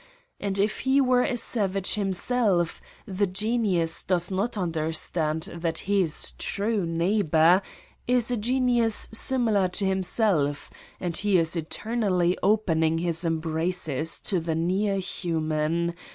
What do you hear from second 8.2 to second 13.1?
a genius similar to himself and he is eternally open ing